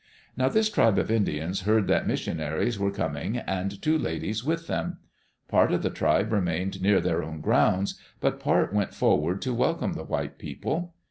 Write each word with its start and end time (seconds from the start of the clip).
Now 0.35 0.49
this 0.49 0.67
tribe 0.67 0.97
of 0.97 1.11
Indians 1.11 1.61
heard 1.61 1.85
that 1.87 2.07
missionaries 2.07 2.79
were 2.79 2.89
coming 2.89 3.37
and 3.37 3.79
two 3.83 3.99
ladies 3.99 4.43
with 4.43 4.65
them. 4.65 4.97
Part 5.47 5.71
of 5.71 5.83
the 5.83 5.91
tribe 5.91 6.33
re 6.33 6.39
mained 6.41 6.81
near 6.81 6.99
their 6.99 7.21
own 7.23 7.39
grounds, 7.39 7.99
but 8.19 8.39
part 8.39 8.73
went 8.73 8.95
forward 8.95 9.43
to 9.43 9.53
welcome 9.53 9.93
the 9.93 10.03
white 10.03 10.39
people. 10.39 10.95